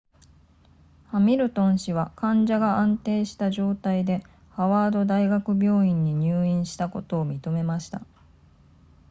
[1.09, 8.01] ハミルトン氏は患者が安定した状態でハワード大学病院に入院したことを認めました